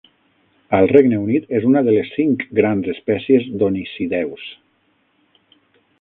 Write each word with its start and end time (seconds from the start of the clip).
Al 0.77 0.87
Regne 0.91 1.19
Unit, 1.25 1.45
és 1.59 1.67
una 1.71 1.83
de 1.89 1.93
les 1.97 2.09
cinc 2.17 2.41
grans 2.61 2.89
espècies 2.95 3.45
d'oniscideus. 3.61 4.51